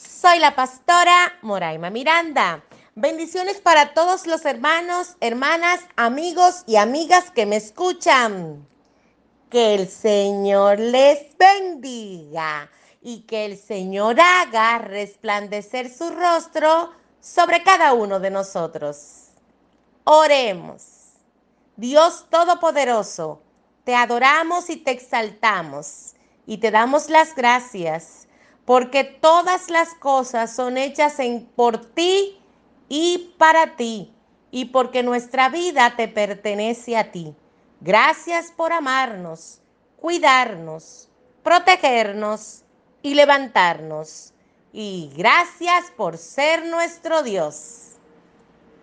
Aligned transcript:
Soy 0.00 0.38
la 0.38 0.54
pastora 0.54 1.34
Moraima 1.42 1.90
Miranda. 1.90 2.64
Bendiciones 2.94 3.60
para 3.60 3.92
todos 3.92 4.26
los 4.26 4.46
hermanos, 4.46 5.16
hermanas, 5.20 5.80
amigos 5.96 6.64
y 6.66 6.76
amigas 6.76 7.30
que 7.30 7.44
me 7.44 7.56
escuchan. 7.56 8.66
Que 9.50 9.74
el 9.74 9.88
Señor 9.88 10.78
les 10.78 11.36
bendiga 11.36 12.70
y 13.02 13.22
que 13.22 13.44
el 13.44 13.58
Señor 13.58 14.18
haga 14.20 14.78
resplandecer 14.78 15.92
su 15.92 16.08
rostro 16.08 16.92
sobre 17.20 17.62
cada 17.62 17.92
uno 17.92 18.20
de 18.20 18.30
nosotros. 18.30 19.26
Oremos. 20.04 20.82
Dios 21.76 22.26
Todopoderoso, 22.30 23.42
te 23.84 23.94
adoramos 23.94 24.70
y 24.70 24.76
te 24.76 24.92
exaltamos 24.92 26.14
y 26.46 26.56
te 26.58 26.70
damos 26.70 27.10
las 27.10 27.34
gracias 27.34 28.19
porque 28.70 29.02
todas 29.02 29.68
las 29.68 29.94
cosas 29.94 30.54
son 30.54 30.78
hechas 30.78 31.16
por 31.56 31.84
ti 31.86 32.38
y 32.88 33.34
para 33.36 33.74
ti, 33.74 34.14
y 34.52 34.66
porque 34.66 35.02
nuestra 35.02 35.48
vida 35.48 35.94
te 35.96 36.06
pertenece 36.06 36.96
a 36.96 37.10
ti. 37.10 37.34
Gracias 37.80 38.52
por 38.52 38.72
amarnos, 38.72 39.60
cuidarnos, 39.96 41.08
protegernos 41.42 42.62
y 43.02 43.14
levantarnos. 43.14 44.34
Y 44.72 45.10
gracias 45.16 45.90
por 45.96 46.16
ser 46.16 46.64
nuestro 46.66 47.24
Dios. 47.24 47.96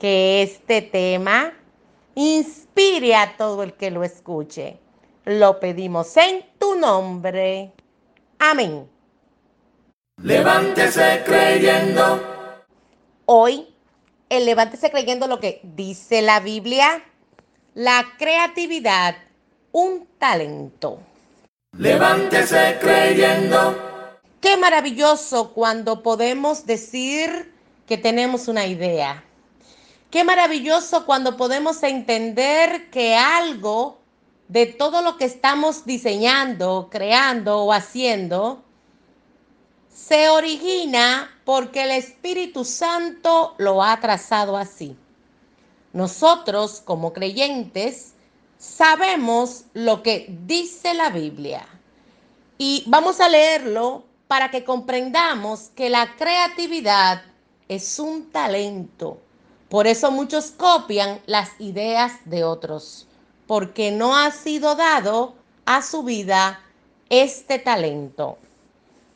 Que 0.02 0.42
este 0.42 0.82
tema 0.82 1.54
inspire 2.14 3.16
a 3.16 3.38
todo 3.38 3.64
el 3.64 3.72
que 3.74 3.90
lo 3.90 4.04
escuche. 4.04 4.82
Lo 5.24 5.62
pedimos 5.62 6.18
en 6.18 6.46
tu 6.60 6.76
nombre. 6.76 7.72
Amén. 8.38 8.97
Levántese 10.24 11.22
creyendo. 11.24 12.24
Hoy, 13.28 13.68
el 14.30 14.48
levántese 14.48 14.90
creyendo 14.90 15.28
lo 15.28 15.40
que 15.40 15.60
dice 15.62 16.24
la 16.24 16.40
Biblia, 16.40 17.04
la 17.76 18.04
creatividad, 18.18 19.16
un 19.72 20.08
talento. 20.18 21.00
Levántese 21.78 22.80
creyendo. 22.82 23.78
Qué 24.42 24.58
maravilloso 24.58 25.54
cuando 25.54 26.02
podemos 26.02 26.66
decir 26.66 27.54
que 27.86 28.00
tenemos 28.00 28.48
una 28.48 28.66
idea. 28.66 29.24
Qué 30.10 30.24
maravilloso 30.24 31.06
cuando 31.06 31.38
podemos 31.38 31.84
entender 31.84 32.90
que 32.90 33.16
algo 33.16 34.00
de 34.48 34.66
todo 34.66 35.04
lo 35.04 35.16
que 35.18 35.26
estamos 35.26 35.86
diseñando, 35.86 36.88
creando 36.90 37.60
o 37.60 37.72
haciendo, 37.72 38.64
se 39.98 40.30
origina 40.30 41.28
porque 41.44 41.84
el 41.84 41.92
Espíritu 41.92 42.64
Santo 42.64 43.56
lo 43.58 43.82
ha 43.82 44.00
trazado 44.00 44.56
así. 44.56 44.96
Nosotros 45.92 46.82
como 46.86 47.14
creyentes 47.14 48.14
sabemos 48.60 49.64
lo 49.74 50.04
que 50.04 50.28
dice 50.46 50.94
la 50.94 51.10
Biblia 51.10 51.68
y 52.60 52.84
vamos 52.86 53.20
a 53.20 53.28
leerlo 53.28 54.04
para 54.28 54.52
que 54.52 54.64
comprendamos 54.64 55.72
que 55.76 55.90
la 55.90 56.16
creatividad 56.16 57.24
es 57.68 57.98
un 57.98 58.30
talento. 58.32 59.20
Por 59.68 59.88
eso 59.88 60.12
muchos 60.12 60.52
copian 60.52 61.20
las 61.26 61.50
ideas 61.60 62.14
de 62.26 62.44
otros, 62.44 63.08
porque 63.48 63.92
no 63.92 64.16
ha 64.16 64.30
sido 64.30 64.76
dado 64.76 65.34
a 65.66 65.82
su 65.82 66.04
vida 66.04 66.62
este 67.10 67.58
talento. 67.58 68.38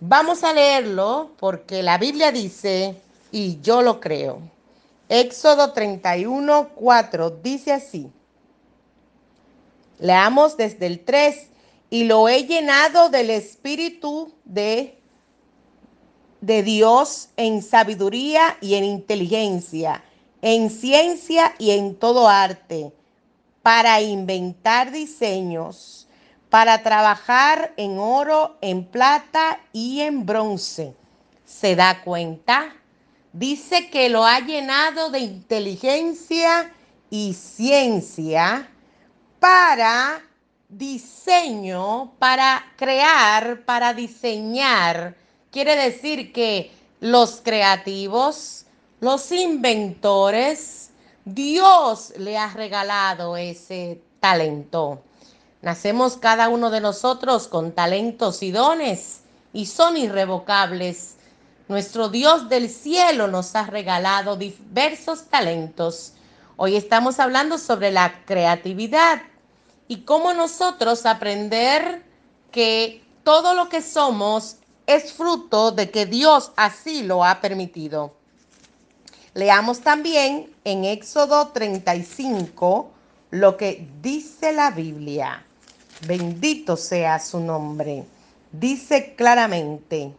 Vamos 0.04 0.44
a 0.44 0.52
leerlo 0.52 1.30
porque 1.38 1.84
la 1.84 2.00
Biblia 2.00 2.32
dice, 2.32 2.96
y 3.32 3.62
yo 3.62 3.84
lo 3.84 4.00
creo. 4.00 4.40
Éxodo 5.08 5.74
31, 5.74 6.70
4 6.74 7.30
dice 7.30 7.72
así. 7.72 8.10
Leamos 10.00 10.58
desde 10.58 10.88
el 10.88 11.06
3. 11.06 11.50
Y 11.92 12.06
lo 12.06 12.28
he 12.30 12.48
llenado 12.48 13.10
del 13.10 13.30
Espíritu 13.30 14.34
de, 14.44 14.98
de 16.40 16.64
Dios 16.64 17.30
en 17.38 17.62
sabiduría 17.62 18.58
y 18.60 18.74
en 18.74 18.86
inteligencia, 18.86 20.04
en 20.42 20.72
ciencia 20.72 21.54
y 21.60 21.72
en 21.72 21.94
todo 21.94 22.28
arte, 22.28 22.92
para 23.62 24.02
inventar 24.02 24.92
diseños 24.92 26.01
para 26.52 26.84
trabajar 26.84 27.74
en 27.78 27.98
oro, 27.98 28.58
en 28.60 28.84
plata 28.84 29.62
y 29.72 30.02
en 30.02 30.26
bronce. 30.26 30.94
¿Se 31.46 31.78
da 31.78 32.02
cuenta? 32.04 32.76
Dice 33.32 33.90
que 33.90 34.10
lo 34.10 34.26
ha 34.26 34.42
llenado 34.42 35.10
de 35.12 35.20
inteligencia 35.20 36.74
y 37.10 37.36
ciencia 37.36 38.70
para 39.40 40.22
diseño, 40.68 42.12
para 42.20 42.66
crear, 42.76 43.64
para 43.64 43.94
diseñar. 43.94 45.16
Quiere 45.52 45.78
decir 45.78 46.34
que 46.34 46.70
los 47.00 47.40
creativos, 47.42 48.66
los 49.00 49.32
inventores, 49.32 50.90
Dios 51.24 52.12
le 52.18 52.38
ha 52.38 52.50
regalado 52.50 53.38
ese 53.38 54.02
talento. 54.20 55.02
Nacemos 55.62 56.18
cada 56.18 56.50
uno 56.50 56.72
de 56.72 56.82
nosotros 56.82 57.48
con 57.48 57.72
talentos 57.72 58.42
y 58.42 58.52
dones 58.52 59.22
y 59.54 59.68
son 59.68 59.96
irrevocables. 59.96 61.18
Nuestro 61.68 62.10
Dios 62.10 62.50
del 62.50 62.68
cielo 62.68 63.28
nos 63.28 63.56
ha 63.56 63.68
regalado 63.68 64.38
diversos 64.38 65.26
talentos. 65.26 66.14
Hoy 66.58 66.76
estamos 66.76 67.20
hablando 67.20 67.60
sobre 67.60 67.92
la 67.92 68.26
creatividad 68.26 69.22
y 69.88 69.98
cómo 70.02 70.34
nosotros 70.34 71.06
aprender 71.06 72.04
que 72.52 73.04
todo 73.24 73.54
lo 73.54 73.70
que 73.70 73.84
somos 73.84 74.56
es 74.88 75.14
fruto 75.14 75.72
de 75.72 75.92
que 75.92 76.08
Dios 76.08 76.52
así 76.56 77.04
lo 77.04 77.24
ha 77.24 77.40
permitido. 77.40 78.16
Leamos 79.36 79.82
también 79.82 80.52
en 80.64 80.86
Éxodo 80.86 81.50
35 81.50 82.92
lo 83.30 83.58
que 83.58 83.88
dice 84.02 84.54
la 84.54 84.72
Biblia. 84.72 85.46
Bendito 86.06 86.78
sea 86.78 87.20
su 87.20 87.40
nombre. 87.40 88.04
Dice 88.52 89.14
claramente 89.16 90.12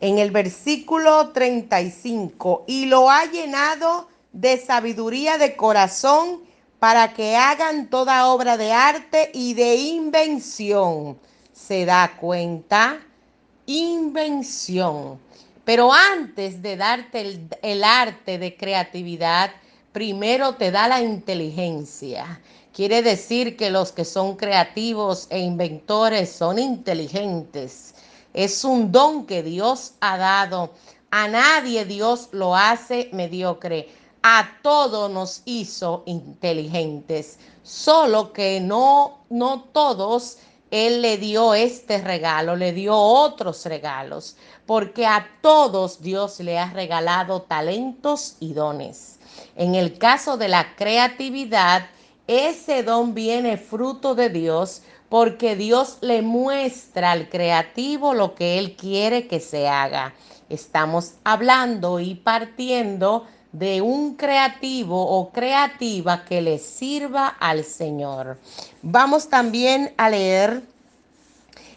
en 0.00 0.18
el 0.18 0.30
versículo 0.30 1.30
35, 1.30 2.64
y 2.66 2.86
lo 2.86 3.10
ha 3.10 3.24
llenado 3.26 4.08
de 4.32 4.58
sabiduría 4.58 5.38
de 5.38 5.56
corazón 5.56 6.42
para 6.78 7.14
que 7.14 7.36
hagan 7.36 7.88
toda 7.88 8.26
obra 8.26 8.56
de 8.56 8.72
arte 8.72 9.30
y 9.32 9.54
de 9.54 9.76
invención. 9.76 11.18
¿Se 11.52 11.86
da 11.86 12.12
cuenta? 12.20 13.00
Invención. 13.64 15.18
Pero 15.64 15.92
antes 15.92 16.62
de 16.62 16.76
darte 16.76 17.20
el, 17.22 17.48
el 17.62 17.82
arte 17.82 18.38
de 18.38 18.56
creatividad, 18.56 19.50
primero 19.96 20.56
te 20.56 20.70
da 20.70 20.88
la 20.88 21.00
inteligencia. 21.00 22.38
Quiere 22.74 23.00
decir 23.00 23.56
que 23.56 23.70
los 23.70 23.92
que 23.92 24.04
son 24.04 24.36
creativos 24.36 25.26
e 25.30 25.38
inventores 25.38 26.30
son 26.30 26.58
inteligentes. 26.58 27.94
Es 28.34 28.62
un 28.62 28.92
don 28.92 29.24
que 29.24 29.42
Dios 29.42 29.94
ha 30.00 30.18
dado. 30.18 30.74
A 31.10 31.28
nadie 31.28 31.86
Dios 31.86 32.28
lo 32.32 32.54
hace 32.54 33.08
mediocre. 33.14 33.88
A 34.22 34.46
todos 34.62 35.10
nos 35.10 35.40
hizo 35.46 36.02
inteligentes. 36.04 37.38
Solo 37.62 38.34
que 38.34 38.60
no, 38.60 39.20
no 39.30 39.62
todos 39.72 40.36
Él 40.70 41.00
le 41.00 41.16
dio 41.16 41.54
este 41.54 42.02
regalo, 42.02 42.54
le 42.54 42.74
dio 42.74 42.94
otros 42.94 43.64
regalos. 43.64 44.36
Porque 44.66 45.06
a 45.06 45.26
todos 45.40 46.02
Dios 46.02 46.38
le 46.40 46.58
ha 46.58 46.70
regalado 46.70 47.40
talentos 47.40 48.36
y 48.40 48.52
dones. 48.52 49.15
En 49.56 49.74
el 49.74 49.98
caso 49.98 50.36
de 50.36 50.48
la 50.48 50.74
creatividad, 50.76 51.86
ese 52.26 52.82
don 52.82 53.14
viene 53.14 53.56
fruto 53.56 54.14
de 54.14 54.30
Dios 54.30 54.82
porque 55.08 55.56
Dios 55.56 55.98
le 56.00 56.22
muestra 56.22 57.12
al 57.12 57.28
creativo 57.28 58.14
lo 58.14 58.34
que 58.34 58.58
Él 58.58 58.76
quiere 58.76 59.28
que 59.28 59.40
se 59.40 59.68
haga. 59.68 60.14
Estamos 60.48 61.14
hablando 61.24 62.00
y 62.00 62.14
partiendo 62.14 63.26
de 63.52 63.80
un 63.80 64.16
creativo 64.16 65.00
o 65.00 65.30
creativa 65.30 66.24
que 66.24 66.42
le 66.42 66.58
sirva 66.58 67.28
al 67.28 67.64
Señor. 67.64 68.38
Vamos 68.82 69.28
también 69.28 69.92
a 69.96 70.10
leer 70.10 70.62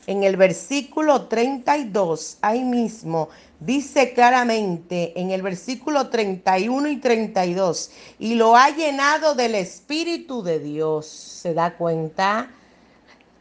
en 0.08 0.24
el 0.24 0.36
versículo 0.36 1.28
32, 1.28 2.40
ahí 2.42 2.64
mismo, 2.64 3.30
dice 3.60 4.14
claramente 4.14 5.20
en 5.20 5.32
el 5.32 5.42
versículo 5.42 6.10
31 6.10 6.90
y 6.90 6.98
32, 6.98 7.92
y 8.20 8.36
lo 8.36 8.56
ha 8.56 8.70
llenado 8.70 9.36
del 9.36 9.56
Espíritu 9.56 10.44
de 10.44 10.60
Dios. 10.60 11.06
¿Se 11.08 11.54
da 11.54 11.76
cuenta? 11.76 12.52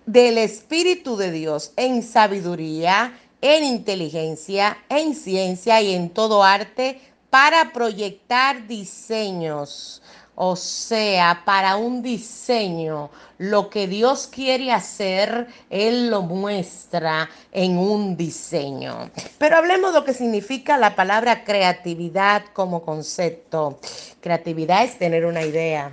Del 0.07 0.39
Espíritu 0.39 1.17
de 1.17 1.31
Dios 1.31 1.73
en 1.77 2.03
sabiduría, 2.03 3.19
en 3.41 3.65
inteligencia, 3.65 4.79
en 4.89 5.15
ciencia 5.15 5.81
y 5.81 5.95
en 5.95 6.11
todo 6.11 6.43
arte 6.43 7.01
para 7.31 7.73
proyectar 7.73 8.67
diseños. 8.67 10.03
O 10.41 10.55
sea, 10.55 11.43
para 11.45 11.77
un 11.77 12.01
diseño, 12.01 13.11
lo 13.39 13.69
que 13.71 13.89
Dios 13.89 14.29
quiere 14.29 14.71
hacer, 14.71 15.49
Él 15.69 16.11
lo 16.11 16.23
muestra 16.23 17.29
en 17.51 17.77
un 17.77 18.17
diseño. 18.17 19.11
Pero 19.39 19.57
hablemos 19.57 19.93
de 19.93 19.99
lo 19.99 20.05
que 20.05 20.15
significa 20.15 20.79
la 20.79 20.95
palabra 20.95 21.43
creatividad 21.43 22.45
como 22.53 22.85
concepto. 22.85 23.81
Creatividad 24.21 24.85
es 24.85 24.97
tener 24.97 25.27
una 25.27 25.43
idea, 25.43 25.91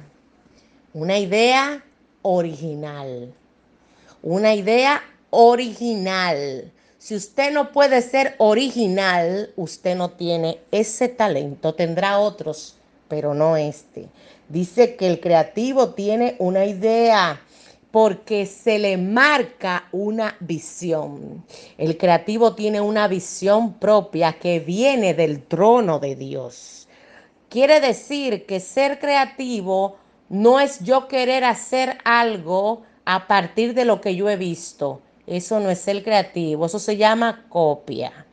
una 0.94 1.18
idea 1.18 1.84
original, 2.22 3.34
una 4.22 4.54
idea 4.54 5.02
original. 5.32 6.72
Si 7.00 7.16
usted 7.16 7.52
no 7.52 7.72
puede 7.72 8.00
ser 8.04 8.36
original, 8.38 9.52
usted 9.56 9.96
no 9.96 10.12
tiene 10.12 10.60
ese 10.70 11.10
talento, 11.10 11.74
tendrá 11.74 12.20
otros, 12.20 12.78
pero 13.08 13.34
no 13.34 13.58
este. 13.58 14.10
Dice 14.50 14.96
que 14.96 15.08
el 15.08 15.20
creativo 15.20 15.94
tiene 15.94 16.36
una 16.40 16.66
idea 16.66 17.42
porque 17.92 18.46
se 18.46 18.78
le 18.78 18.98
marca 18.98 19.88
una 19.92 20.36
visión. 20.42 21.46
El 21.78 21.98
creativo 21.98 22.54
tiene 22.54 22.82
una 22.82 23.08
visión 23.08 23.76
propia 23.76 24.34
que 24.34 24.60
viene 24.60 25.14
del 25.14 25.44
trono 25.44 26.00
de 26.00 26.16
Dios. 26.16 26.88
Quiere 27.48 27.80
decir 27.80 28.46
que 28.46 28.60
ser 28.60 29.00
creativo 29.00 29.98
no 30.28 30.60
es 30.60 30.80
yo 30.82 31.08
querer 31.08 31.46
hacer 31.46 31.98
algo 32.04 32.84
a 33.06 33.28
partir 33.28 33.74
de 33.74 33.86
lo 33.86 34.02
que 34.02 34.16
yo 34.16 34.30
he 34.30 34.36
visto. 34.36 35.02
Eso 35.26 35.60
no 35.60 35.70
es 35.70 35.80
ser 35.80 36.04
creativo, 36.04 36.66
eso 36.66 36.80
se 36.80 36.98
llama 36.98 37.46
copia. 37.50 38.26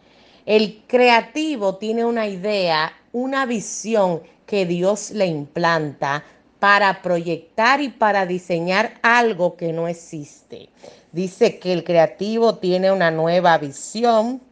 El 0.45 0.83
creativo 0.89 1.77
tiene 1.77 2.05
una 2.05 2.27
idea, 2.27 2.93
una 3.13 3.47
visión 3.47 4.23
que 4.53 4.67
Dios 4.67 5.13
le 5.13 5.25
implanta 5.25 6.23
para 6.59 7.01
proyectar 7.01 7.81
y 7.81 7.89
para 7.89 8.27
diseñar 8.27 9.01
algo 9.01 9.57
que 9.57 9.73
no 9.73 9.89
existe. 9.89 10.69
Dice 11.11 11.59
que 11.59 11.73
el 11.73 11.85
creativo 11.85 12.57
tiene 12.57 12.93
una 12.93 13.11
nueva 13.11 13.57
visión 13.57 14.43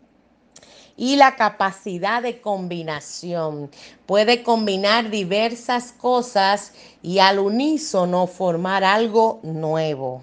y 0.97 1.17
la 1.17 1.37
capacidad 1.37 2.23
de 2.23 2.41
combinación. 2.41 3.71
Puede 4.07 4.43
combinar 4.43 5.11
diversas 5.11 5.93
cosas 5.93 6.73
y 7.03 7.19
al 7.19 7.39
unísono 7.39 8.27
formar 8.27 8.85
algo 8.85 9.41
nuevo. 9.43 10.23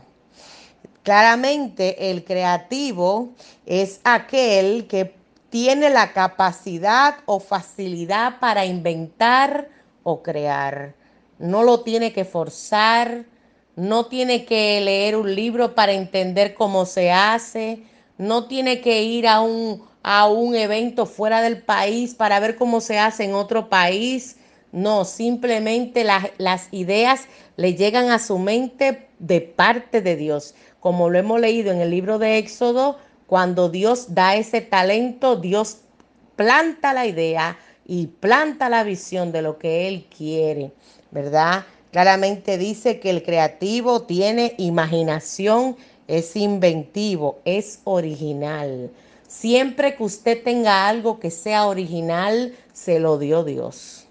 Claramente 1.04 2.10
el 2.10 2.24
creativo 2.24 3.30
es 3.68 4.02
aquel 4.04 4.88
que 4.88 5.17
tiene 5.60 5.90
la 5.90 6.14
capacidad 6.14 7.16
o 7.26 7.40
facilidad 7.40 8.40
para 8.40 8.68
inventar 8.68 9.70
o 10.04 10.22
crear. 10.22 10.94
No 11.40 11.64
lo 11.64 11.80
tiene 11.80 12.14
que 12.14 12.26
forzar, 12.26 13.26
no 13.76 14.06
tiene 14.06 14.46
que 14.46 14.80
leer 14.82 15.16
un 15.16 15.34
libro 15.34 15.74
para 15.74 15.94
entender 15.94 16.54
cómo 16.54 16.86
se 16.86 17.12
hace, 17.12 17.82
no 18.20 18.46
tiene 18.46 18.82
que 18.82 19.02
ir 19.02 19.28
a 19.28 19.42
un, 19.42 19.84
a 20.04 20.28
un 20.28 20.54
evento 20.54 21.08
fuera 21.08 21.42
del 21.42 21.64
país 21.64 22.14
para 22.14 22.40
ver 22.40 22.56
cómo 22.56 22.80
se 22.80 23.00
hace 23.00 23.24
en 23.24 23.34
otro 23.34 23.68
país. 23.68 24.38
No, 24.72 25.06
simplemente 25.06 26.04
las 26.04 26.68
ideas 26.72 27.22
le 27.56 27.74
llegan 27.74 28.12
a 28.12 28.20
su 28.20 28.38
mente 28.38 29.08
de 29.18 29.42
parte 29.42 30.02
de 30.02 30.18
Dios. 30.18 30.54
Como 30.80 31.10
lo 31.10 31.18
hemos 31.18 31.42
leído 31.42 31.72
en 31.72 31.82
el 31.82 31.90
libro 31.90 32.20
de 32.20 32.38
Éxodo, 32.38 33.00
cuando 33.28 33.70
Dios 33.70 34.16
da 34.16 34.36
ese 34.36 34.62
talento, 34.62 35.36
Dios 35.36 35.80
planta 36.36 36.94
la 36.94 37.06
idea 37.06 37.58
y 37.86 38.08
planta 38.08 38.70
la 38.70 38.84
visión 38.84 39.32
de 39.32 39.42
lo 39.42 39.58
que 39.60 39.88
Él 39.88 40.08
quiere, 40.16 40.72
¿verdad? 41.12 41.66
Claramente 41.92 42.58
dice 42.58 43.00
que 43.00 43.10
el 43.10 43.24
creativo 43.24 44.04
tiene 44.04 44.56
imaginación, 44.58 45.78
es 46.08 46.36
inventivo, 46.36 47.40
es 47.44 47.82
original. 47.84 48.92
Siempre 49.28 49.96
que 49.96 50.04
usted 50.04 50.42
tenga 50.44 50.88
algo 50.88 51.20
que 51.20 51.32
sea 51.32 51.68
original, 51.68 52.56
se 52.72 53.00
lo 53.00 53.18
dio 53.18 53.44
Dios. 53.44 54.06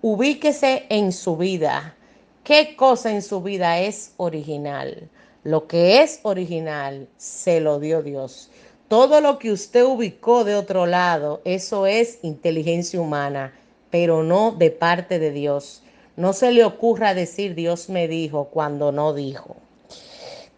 Ubíquese 0.00 0.86
en 0.88 1.12
su 1.12 1.36
vida. 1.36 1.94
¿Qué 2.42 2.74
cosa 2.76 3.10
en 3.10 3.22
su 3.22 3.42
vida 3.42 3.80
es 3.80 4.12
original? 4.16 5.08
Lo 5.44 5.66
que 5.66 6.02
es 6.02 6.20
original 6.22 7.06
se 7.18 7.60
lo 7.60 7.78
dio 7.78 8.02
Dios. 8.02 8.48
Todo 8.88 9.20
lo 9.20 9.38
que 9.38 9.52
usted 9.52 9.84
ubicó 9.84 10.42
de 10.42 10.54
otro 10.54 10.86
lado, 10.86 11.42
eso 11.44 11.86
es 11.86 12.18
inteligencia 12.22 12.98
humana, 12.98 13.52
pero 13.90 14.22
no 14.22 14.52
de 14.52 14.70
parte 14.70 15.18
de 15.18 15.32
Dios. 15.32 15.82
No 16.16 16.32
se 16.32 16.50
le 16.50 16.64
ocurra 16.64 17.12
decir 17.12 17.54
Dios 17.54 17.90
me 17.90 18.08
dijo 18.08 18.46
cuando 18.46 18.90
no 18.90 19.12
dijo. 19.12 19.56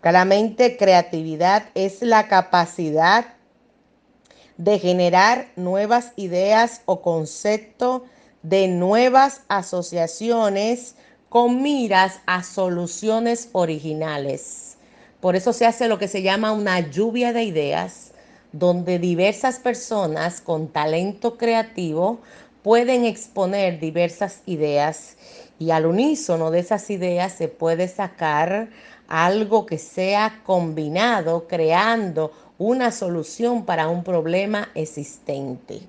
Claramente 0.02 0.76
creatividad 0.76 1.64
es 1.74 2.00
la 2.02 2.28
capacidad 2.28 3.34
de 4.56 4.78
generar 4.78 5.48
nuevas 5.56 6.12
ideas 6.14 6.82
o 6.84 7.02
conceptos 7.02 8.02
de 8.42 8.68
nuevas 8.68 9.42
asociaciones 9.48 10.94
con 11.28 11.60
miras 11.60 12.20
a 12.26 12.44
soluciones 12.44 13.48
originales. 13.50 14.65
Por 15.26 15.34
eso 15.34 15.52
se 15.52 15.66
hace 15.66 15.88
lo 15.88 15.98
que 15.98 16.06
se 16.06 16.22
llama 16.22 16.52
una 16.52 16.78
lluvia 16.78 17.32
de 17.32 17.42
ideas, 17.42 18.12
donde 18.52 19.00
diversas 19.00 19.58
personas 19.58 20.40
con 20.40 20.68
talento 20.68 21.36
creativo 21.36 22.20
pueden 22.62 23.04
exponer 23.04 23.80
diversas 23.80 24.42
ideas 24.46 25.16
y 25.58 25.72
al 25.72 25.86
unísono 25.86 26.52
de 26.52 26.60
esas 26.60 26.88
ideas 26.90 27.32
se 27.32 27.48
puede 27.48 27.88
sacar 27.88 28.68
algo 29.08 29.66
que 29.66 29.78
sea 29.78 30.42
combinado, 30.46 31.48
creando 31.48 32.30
una 32.56 32.92
solución 32.92 33.64
para 33.64 33.88
un 33.88 34.04
problema 34.04 34.68
existente. 34.76 35.80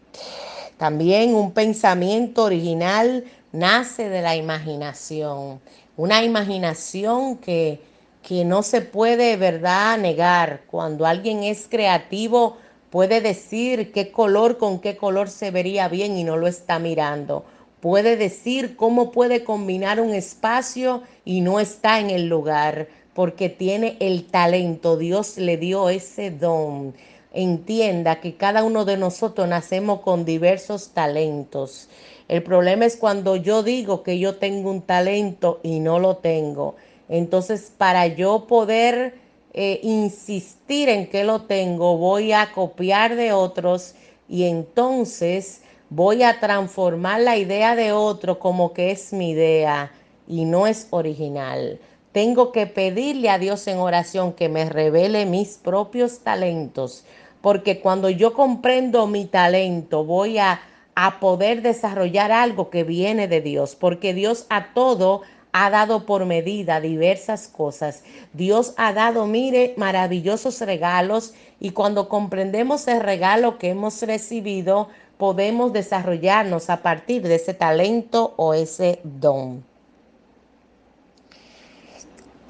También 0.77 1.35
un 1.35 1.51
pensamiento 1.51 2.45
original 2.45 3.23
nace 3.51 4.09
de 4.09 4.23
la 4.23 4.35
imaginación, 4.35 5.61
una 5.95 6.23
imaginación 6.23 7.37
que 7.37 7.79
que 8.27 8.43
no 8.43 8.61
se 8.61 8.81
puede, 8.81 9.37
¿verdad?, 9.37 9.97
negar. 9.97 10.63
Cuando 10.69 11.05
alguien 11.05 11.43
es 11.43 11.67
creativo, 11.69 12.57
puede 12.89 13.21
decir 13.21 13.93
qué 13.93 14.11
color 14.11 14.57
con 14.57 14.79
qué 14.79 14.97
color 14.97 15.29
se 15.29 15.49
vería 15.49 15.87
bien 15.87 16.17
y 16.17 16.25
no 16.25 16.35
lo 16.35 16.47
está 16.47 16.77
mirando. 16.77 17.45
Puede 17.79 18.17
decir 18.17 18.75
cómo 18.75 19.11
puede 19.11 19.45
combinar 19.45 20.01
un 20.01 20.13
espacio 20.13 21.03
y 21.23 21.39
no 21.39 21.61
está 21.61 22.01
en 22.01 22.09
el 22.09 22.27
lugar, 22.27 22.89
porque 23.13 23.47
tiene 23.47 23.95
el 24.01 24.25
talento. 24.25 24.97
Dios 24.97 25.37
le 25.37 25.55
dio 25.55 25.87
ese 25.87 26.29
don. 26.29 26.95
Entienda 27.31 28.19
que 28.19 28.35
cada 28.35 28.65
uno 28.65 28.83
de 28.83 28.97
nosotros 28.97 29.47
nacemos 29.47 30.01
con 30.01 30.25
diversos 30.25 30.89
talentos. 30.89 31.87
El 32.27 32.43
problema 32.43 32.83
es 32.83 32.97
cuando 32.97 33.37
yo 33.37 33.63
digo 33.63 34.03
que 34.03 34.19
yo 34.19 34.35
tengo 34.35 34.69
un 34.69 34.81
talento 34.81 35.61
y 35.63 35.79
no 35.79 35.97
lo 35.99 36.17
tengo. 36.17 36.75
Entonces, 37.09 37.71
para 37.77 38.07
yo 38.07 38.47
poder 38.47 39.15
eh, 39.53 39.79
insistir 39.83 40.89
en 40.89 41.07
que 41.07 41.23
lo 41.23 41.43
tengo, 41.43 41.97
voy 41.97 42.33
a 42.33 42.51
copiar 42.53 43.15
de 43.15 43.33
otros 43.33 43.95
y 44.29 44.43
entonces 44.43 45.61
voy 45.89 46.23
a 46.23 46.39
transformar 46.39 47.21
la 47.21 47.37
idea 47.37 47.75
de 47.75 47.91
otro 47.91 48.39
como 48.39 48.73
que 48.73 48.91
es 48.91 49.13
mi 49.13 49.31
idea 49.31 49.91
y 50.27 50.45
no 50.45 50.67
es 50.67 50.87
original. 50.91 51.79
Tengo 52.11 52.51
que 52.51 52.67
pedirle 52.67 53.29
a 53.29 53.37
Dios 53.37 53.67
en 53.67 53.77
oración 53.77 54.33
que 54.33 54.49
me 54.49 54.65
revele 54.65 55.25
mis 55.25 55.57
propios 55.57 56.19
talentos, 56.19 57.05
porque 57.41 57.79
cuando 57.79 58.09
yo 58.09 58.33
comprendo 58.33 59.07
mi 59.07 59.25
talento, 59.25 60.03
voy 60.03 60.39
a, 60.39 60.59
a 60.95 61.19
poder 61.19 61.61
desarrollar 61.61 62.31
algo 62.31 62.69
que 62.69 62.83
viene 62.83 63.27
de 63.27 63.41
Dios, 63.41 63.75
porque 63.75 64.13
Dios 64.13 64.45
a 64.49 64.73
todo 64.73 65.21
ha 65.51 65.69
dado 65.69 66.05
por 66.05 66.25
medida 66.25 66.79
diversas 66.79 67.47
cosas. 67.47 68.03
Dios 68.33 68.73
ha 68.77 68.93
dado, 68.93 69.25
mire, 69.25 69.73
maravillosos 69.77 70.61
regalos 70.61 71.33
y 71.59 71.71
cuando 71.71 72.09
comprendemos 72.09 72.87
el 72.87 73.01
regalo 73.01 73.57
que 73.57 73.69
hemos 73.69 74.01
recibido, 74.01 74.89
podemos 75.17 75.73
desarrollarnos 75.73 76.69
a 76.69 76.81
partir 76.81 77.23
de 77.23 77.35
ese 77.35 77.53
talento 77.53 78.33
o 78.37 78.53
ese 78.53 78.99
don. 79.03 79.63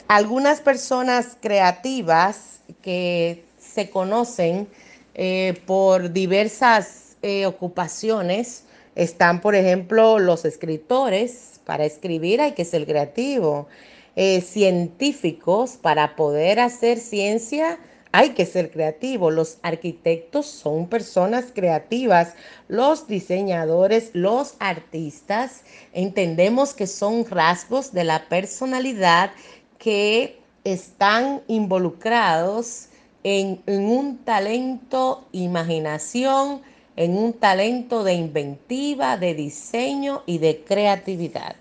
Algunas 0.07 0.61
personas 0.61 1.37
creativas 1.41 2.61
que 2.81 3.45
se 3.59 3.89
conocen 3.89 4.67
eh, 5.15 5.61
por 5.65 6.11
diversas 6.13 7.17
eh, 7.21 7.45
ocupaciones 7.45 8.63
están, 8.95 9.41
por 9.41 9.55
ejemplo, 9.55 10.19
los 10.19 10.45
escritores. 10.45 11.56
Para 11.67 11.85
escribir 11.85 12.41
hay 12.41 12.53
que 12.53 12.65
ser 12.65 12.87
creativo. 12.87 13.67
Eh, 14.15 14.41
científicos, 14.41 15.77
para 15.79 16.15
poder 16.15 16.59
hacer 16.59 16.97
ciencia 16.97 17.77
hay 18.11 18.29
que 18.29 18.45
ser 18.45 18.71
creativo. 18.71 19.29
Los 19.29 19.57
arquitectos 19.61 20.47
son 20.47 20.87
personas 20.87 21.51
creativas. 21.53 22.33
Los 22.67 23.07
diseñadores, 23.07 24.09
los 24.13 24.55
artistas, 24.59 25.61
entendemos 25.93 26.73
que 26.73 26.87
son 26.87 27.25
rasgos 27.25 27.93
de 27.93 28.05
la 28.05 28.27
personalidad 28.27 29.31
que 29.77 30.39
están 30.63 31.41
involucrados 31.47 32.87
en, 33.23 33.61
un 33.67 34.17
talento, 34.19 35.27
imaginación, 35.31 36.61
en 36.97 37.15
un 37.15 37.33
talento 37.33 38.03
de 38.03 38.15
inventiva, 38.15 39.17
de 39.17 39.35
diseño 39.35 40.23
y 40.25 40.39
de 40.39 40.63
creatividad. 40.63 41.55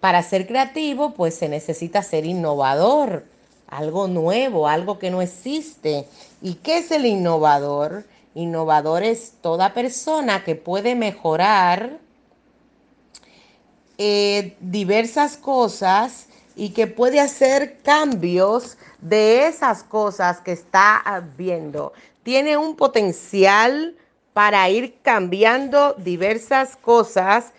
Para 0.00 0.22
ser 0.24 0.48
creativo, 0.48 1.14
pues 1.14 1.36
se 1.36 1.48
necesita 1.48 2.02
ser 2.02 2.26
innovador, 2.26 3.24
algo 3.68 4.08
nuevo, 4.08 4.68
algo 4.68 4.98
que 4.98 5.10
no 5.10 5.22
existe. 5.22 6.06
¿Y 6.42 6.54
qué 6.54 6.78
es 6.78 6.90
el 6.90 7.06
innovador? 7.06 8.04
Innovador 8.34 9.04
es 9.04 9.34
toda 9.40 9.74
persona 9.74 10.42
que 10.42 10.56
puede 10.56 10.96
mejorar 10.96 11.98
eh, 13.96 14.56
diversas 14.60 15.36
cosas 15.36 16.26
y 16.56 16.70
que 16.70 16.88
puede 16.88 17.20
hacer 17.20 17.78
cambios 17.82 18.76
de 19.00 19.46
esas 19.46 19.84
cosas 19.84 20.40
que 20.40 20.52
está 20.52 21.24
viendo. 21.36 21.92
Tiene 22.24 22.56
un 22.56 22.74
potencial 22.74 23.96
para 24.32 24.68
ir 24.70 24.94
cambiando 25.02 25.94
diversas 25.98 26.76
cosas 26.76 27.52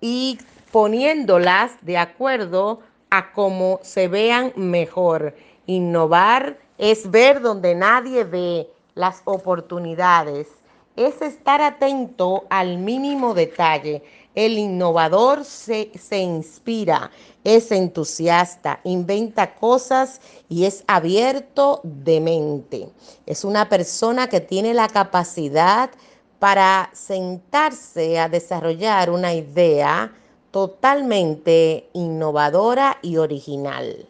y 0.00 0.38
poniéndolas 0.70 1.72
de 1.82 1.98
acuerdo 1.98 2.80
a 3.10 3.32
cómo 3.32 3.80
se 3.82 4.08
vean 4.08 4.52
mejor. 4.56 5.34
Innovar 5.66 6.58
es 6.78 7.10
ver 7.10 7.40
donde 7.40 7.74
nadie 7.74 8.24
ve 8.24 8.68
las 8.94 9.22
oportunidades. 9.24 10.48
Es 10.96 11.22
estar 11.22 11.62
atento 11.62 12.44
al 12.50 12.78
mínimo 12.78 13.34
detalle. 13.34 14.02
El 14.34 14.58
innovador 14.58 15.44
se, 15.44 15.90
se 15.98 16.18
inspira, 16.18 17.10
es 17.42 17.72
entusiasta, 17.72 18.80
inventa 18.84 19.54
cosas 19.54 20.20
y 20.48 20.64
es 20.64 20.84
abierto 20.86 21.80
de 21.82 22.20
mente. 22.20 22.88
Es 23.26 23.44
una 23.44 23.68
persona 23.68 24.28
que 24.28 24.40
tiene 24.40 24.72
la 24.72 24.88
capacidad 24.88 25.90
para 26.38 26.90
sentarse 26.92 28.18
a 28.18 28.28
desarrollar 28.28 29.10
una 29.10 29.34
idea 29.34 30.12
totalmente 30.50 31.88
innovadora 31.92 32.98
y 33.02 33.18
original. 33.18 34.06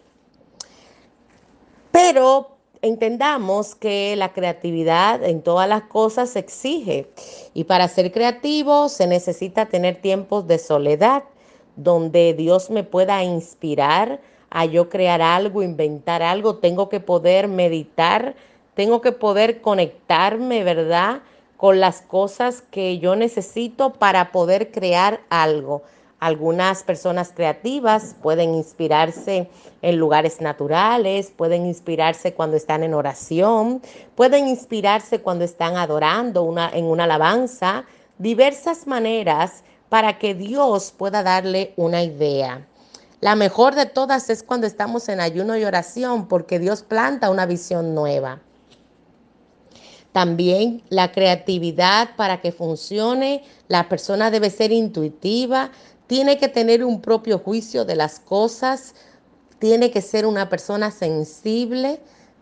Pero 1.90 2.59
entendamos 2.82 3.74
que 3.74 4.16
la 4.16 4.32
creatividad 4.32 5.22
en 5.22 5.42
todas 5.42 5.68
las 5.68 5.82
cosas 5.82 6.30
se 6.30 6.38
exige 6.38 7.10
y 7.52 7.64
para 7.64 7.88
ser 7.88 8.10
creativo 8.10 8.88
se 8.88 9.06
necesita 9.06 9.66
tener 9.66 10.00
tiempos 10.00 10.46
de 10.46 10.58
soledad 10.58 11.24
donde 11.76 12.34
Dios 12.34 12.70
me 12.70 12.82
pueda 12.82 13.22
inspirar 13.22 14.20
a 14.50 14.64
yo 14.64 14.88
crear 14.88 15.22
algo, 15.22 15.62
inventar 15.62 16.22
algo, 16.22 16.56
tengo 16.56 16.88
que 16.88 17.00
poder 17.00 17.48
meditar, 17.48 18.34
tengo 18.74 19.00
que 19.00 19.12
poder 19.12 19.60
conectarme, 19.60 20.64
¿verdad? 20.64 21.22
Con 21.56 21.80
las 21.80 22.02
cosas 22.02 22.62
que 22.62 22.98
yo 22.98 23.14
necesito 23.14 23.92
para 23.92 24.32
poder 24.32 24.72
crear 24.72 25.20
algo. 25.28 25.82
Algunas 26.20 26.82
personas 26.82 27.32
creativas 27.34 28.14
pueden 28.20 28.54
inspirarse 28.54 29.48
en 29.80 29.96
lugares 29.96 30.42
naturales, 30.42 31.32
pueden 31.34 31.64
inspirarse 31.64 32.34
cuando 32.34 32.58
están 32.58 32.82
en 32.82 32.92
oración, 32.92 33.80
pueden 34.16 34.46
inspirarse 34.46 35.22
cuando 35.22 35.44
están 35.44 35.78
adorando 35.78 36.54
en 36.74 36.84
una 36.84 37.04
alabanza, 37.04 37.86
diversas 38.18 38.86
maneras 38.86 39.64
para 39.88 40.18
que 40.18 40.34
Dios 40.34 40.92
pueda 40.94 41.22
darle 41.22 41.72
una 41.76 42.02
idea. 42.02 42.66
La 43.20 43.34
mejor 43.34 43.74
de 43.74 43.86
todas 43.86 44.28
es 44.28 44.42
cuando 44.42 44.66
estamos 44.66 45.08
en 45.08 45.20
ayuno 45.20 45.56
y 45.56 45.64
oración, 45.64 46.28
porque 46.28 46.58
Dios 46.58 46.82
planta 46.82 47.30
una 47.30 47.46
visión 47.46 47.94
nueva. 47.94 48.40
También 50.12 50.82
la 50.88 51.12
creatividad 51.12 52.16
para 52.16 52.40
que 52.40 52.50
funcione, 52.50 53.44
la 53.68 53.88
persona 53.88 54.30
debe 54.30 54.50
ser 54.50 54.72
intuitiva, 54.72 55.70
tiene 56.10 56.38
que 56.38 56.48
tener 56.48 56.84
un 56.84 57.00
propio 57.00 57.38
juicio 57.38 57.84
de 57.84 57.94
las 57.94 58.18
cosas, 58.18 58.96
tiene 59.60 59.92
que 59.92 60.02
ser 60.02 60.26
una 60.26 60.48
persona 60.48 60.90
sensible, 60.90 62.00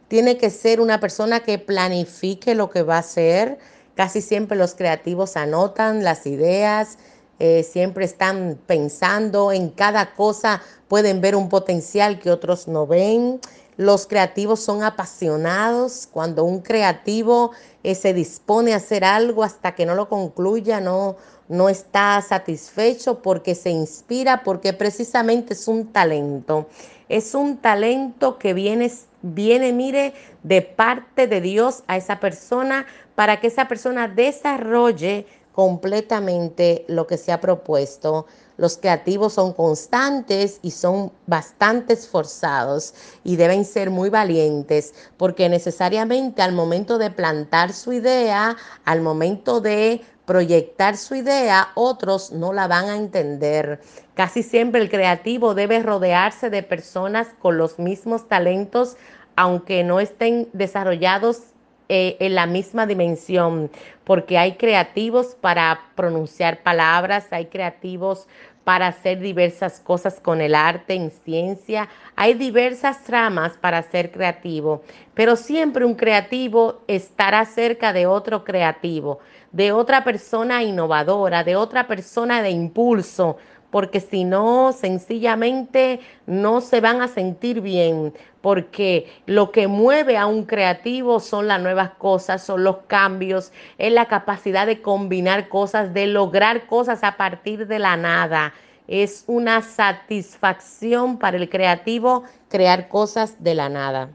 tiene 0.09 0.39
que 0.39 0.49
ser 0.49 0.81
una 0.81 1.01
persona 1.01 1.41
que 1.41 1.59
planifique 1.59 2.55
lo 2.55 2.71
que 2.71 2.81
va 2.81 2.97
a 2.97 3.01
hacer. 3.01 3.59
Casi 3.95 4.23
siempre 4.23 4.57
los 4.57 4.75
creativos 4.75 5.37
anotan 5.37 6.03
las 6.03 6.25
ideas, 6.25 6.97
eh, 7.41 7.63
siempre 7.63 8.07
están 8.07 8.59
pensando 8.67 9.53
en 9.53 9.69
cada 9.69 10.15
cosa, 10.15 10.63
pueden 10.89 11.21
ver 11.21 11.37
un 11.37 11.51
potencial 11.51 12.21
que 12.21 12.31
otros 12.31 12.69
no 12.69 12.87
ven. 12.87 13.39
Los 13.79 14.09
creativos 14.09 14.59
son 14.59 14.83
apasionados. 14.83 16.09
Cuando 16.11 16.43
un 16.43 16.63
creativo 16.63 17.53
eh, 17.85 17.95
se 17.95 18.13
dispone 18.13 18.75
a 18.75 18.79
hacer 18.79 19.05
algo 19.05 19.45
hasta 19.45 19.77
que 19.77 19.87
no 19.87 19.95
lo 19.95 20.09
concluya, 20.09 20.81
no, 20.81 21.15
no 21.49 21.69
está 21.69 22.21
satisfecho 22.21 23.23
porque 23.23 23.55
se 23.55 23.71
inspira, 23.71 24.43
porque 24.43 24.73
precisamente 24.73 25.55
es 25.55 25.69
un 25.69 25.93
talento. 25.93 26.67
Es 27.09 27.37
un 27.37 27.59
talento 27.59 28.37
que 28.37 28.53
viene, 28.53 28.93
viene, 29.23 29.73
mire, 29.73 30.13
de 30.43 30.61
parte 30.61 31.29
de 31.29 31.41
Dios 31.41 31.85
a 31.87 31.97
esa 31.97 32.19
persona 32.19 32.85
para 33.15 33.39
que 33.39 33.47
esa 33.47 33.69
persona 33.69 34.09
desarrolle 34.09 35.25
completamente 35.53 36.85
lo 36.89 37.07
que 37.07 37.17
se 37.17 37.31
ha 37.31 37.41
propuesto. 37.41 38.27
Los 38.59 38.77
creativos 38.77 39.33
son 39.35 39.53
constantes 39.53 40.59
y 40.63 40.73
son 40.73 41.13
bastante 41.27 41.95
esforzados 41.95 42.93
y 43.25 43.37
deben 43.37 43.65
ser 43.65 43.89
muy 43.89 44.11
valientes 44.11 44.95
porque 45.17 45.49
necesariamente 45.49 46.43
al 46.43 46.53
momento 46.53 46.99
de 46.99 47.11
plantar 47.11 47.73
su 47.73 47.93
idea, 47.93 48.57
al 48.85 49.01
momento 49.01 49.61
de 49.61 50.03
proyectar 50.27 50.97
su 50.97 51.15
idea, 51.15 51.69
otros 51.75 52.33
no 52.33 52.53
la 52.53 52.67
van 52.67 52.87
a 52.91 52.97
entender. 52.97 53.81
Casi 54.15 54.43
siempre 54.43 54.81
el 54.83 54.91
creativo 54.91 55.55
debe 55.55 55.83
rodearse 55.83 56.51
de 56.51 56.63
personas 56.63 57.29
con 57.39 57.57
los 57.57 57.79
mismos 57.79 58.29
talentos, 58.29 58.97
aunque 59.37 59.85
no 59.85 60.01
estén 60.01 60.49
desarrollados 60.53 61.43
eh, 61.91 62.19
en 62.21 62.35
la 62.35 62.45
misma 62.45 62.87
dimensión, 62.87 63.71
porque 64.05 64.37
hay 64.37 64.57
creativos 64.57 65.35
para 65.41 65.81
pronunciar 65.95 66.63
palabras, 66.63 67.29
hay 67.31 67.47
creativos 67.47 68.27
para 68.69 68.89
hacer 68.89 69.19
diversas 69.21 69.81
cosas 69.81 70.21
con 70.21 70.43
el 70.43 70.55
arte, 70.55 70.93
en 70.93 71.11
ciencia, 71.11 71.89
hay 72.17 72.35
diversas 72.35 73.09
ramas 73.09 73.57
para 73.57 73.81
ser 73.81 74.11
creativo, 74.11 74.83
pero 75.15 75.37
siempre 75.37 75.87
un 75.87 75.95
creativo 75.95 76.83
estará 76.87 77.47
cerca 77.47 77.95
de 77.95 78.07
otro 78.07 78.45
creativo, 78.45 79.21
de 79.53 79.73
otra 79.73 80.05
persona 80.05 80.63
innovadora, 80.63 81.45
de 81.45 81.57
otra 81.57 81.87
persona 81.87 82.43
de 82.43 82.51
impulso, 82.51 83.39
porque 83.71 84.01
si 84.01 84.25
no, 84.25 84.73
sencillamente 84.73 86.01
no 86.27 86.61
se 86.61 86.81
van 86.81 87.03
a 87.03 87.09
sentir 87.09 87.61
bien, 87.61 88.15
porque 88.41 89.13
lo 89.27 89.51
que 89.51 89.69
mueve 89.69 90.17
a 90.17 90.27
un 90.27 90.45
creativo 90.45 91.21
son 91.21 91.49
las 91.49 91.61
nuevas 91.61 91.91
cosas, 91.99 92.43
son 92.43 92.65
los 92.65 92.79
cambios, 92.87 93.53
es 93.77 93.93
la 93.93 94.07
capacidad 94.07 94.67
de 94.67 94.81
combinar 94.81 95.49
cosas, 95.49 95.93
de 95.93 96.07
lograr 96.07 96.67
cosas 96.67 97.05
a 97.05 97.17
partir 97.17 97.67
de 97.67 97.79
la 97.79 97.97
nada. 97.97 98.55
Es 98.87 99.25
una 99.27 99.61
satisfacción 99.61 101.19
para 101.19 101.37
el 101.37 101.51
creativo 101.51 102.25
crear 102.49 102.89
cosas 102.89 103.43
de 103.43 103.55
la 103.55 103.69
nada. 103.69 104.11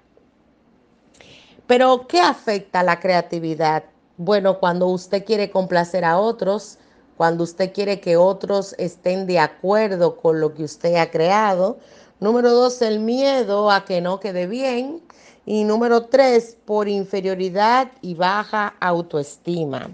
Pero, 1.68 2.08
¿qué 2.08 2.20
afecta 2.20 2.80
a 2.80 2.84
la 2.84 3.00
creatividad? 3.00 3.84
Bueno, 4.18 4.60
cuando 4.60 4.88
usted 4.88 5.24
quiere 5.24 5.50
complacer 5.50 6.04
a 6.04 6.18
otros, 6.18 6.80
cuando 7.18 7.44
usted 7.44 7.74
quiere 7.74 8.00
que 8.00 8.18
otros 8.18 8.76
estén 8.78 9.28
de 9.28 9.40
acuerdo 9.40 10.18
con 10.18 10.40
lo 10.40 10.54
que 10.54 10.64
usted 10.64 10.96
ha 10.96 11.12
creado. 11.12 11.78
Número 12.20 12.52
dos, 12.52 12.82
el 12.82 13.00
miedo 13.00 13.70
a 13.70 13.86
que 13.86 14.02
no 14.02 14.20
quede 14.20 14.48
bien. 14.48 15.02
Y 15.46 15.66
número 15.66 16.06
tres, 16.06 16.56
por 16.64 16.88
inferioridad 16.88 17.92
y 18.02 18.16
baja 18.16 18.76
autoestima. 18.80 19.90